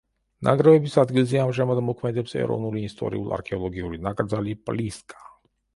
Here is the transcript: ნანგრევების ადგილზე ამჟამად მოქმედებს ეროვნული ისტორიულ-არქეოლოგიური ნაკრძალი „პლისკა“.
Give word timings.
ნანგრევების 0.45 0.95
ადგილზე 1.01 1.41
ამჟამად 1.43 1.83
მოქმედებს 1.89 2.35
ეროვნული 2.47 2.85
ისტორიულ-არქეოლოგიური 2.89 4.05
ნაკრძალი 4.09 4.61
„პლისკა“. 4.71 5.25